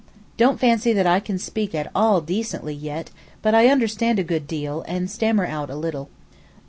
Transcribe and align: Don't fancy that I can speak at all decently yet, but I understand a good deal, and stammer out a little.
Don't 0.35 0.59
fancy 0.59 0.93
that 0.93 1.05
I 1.05 1.19
can 1.19 1.37
speak 1.37 1.75
at 1.75 1.91
all 1.93 2.21
decently 2.21 2.73
yet, 2.73 3.11
but 3.43 3.53
I 3.53 3.67
understand 3.67 4.17
a 4.17 4.23
good 4.23 4.47
deal, 4.47 4.83
and 4.87 5.07
stammer 5.07 5.45
out 5.45 5.69
a 5.69 5.75
little. 5.75 6.09